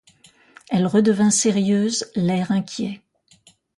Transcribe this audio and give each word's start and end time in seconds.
Elle 0.71 0.87
redevint 0.87 1.29
sérieuse, 1.29 2.09
l'air 2.15 2.49
inquiet. 2.51 3.03